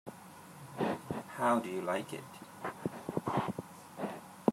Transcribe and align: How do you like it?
How 1.35 1.59
do 1.59 1.69
you 1.69 1.83
like 1.83 2.11
it? 2.11 2.23